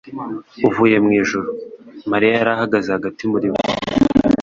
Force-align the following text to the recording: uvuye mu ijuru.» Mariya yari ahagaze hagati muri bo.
uvuye 0.67 0.97
mu 1.03 1.09
ijuru.» 1.21 1.49
Mariya 2.11 2.31
yari 2.39 2.51
ahagaze 2.55 2.87
hagati 2.95 3.21
muri 3.31 3.47
bo. 3.53 3.59